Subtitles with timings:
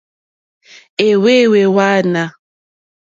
[1.07, 2.23] Ɛ̀hwɛ́hwɛ́ wààná.